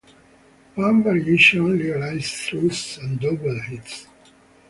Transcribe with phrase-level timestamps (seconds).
[0.73, 4.07] One variation legalizes throws and double hits.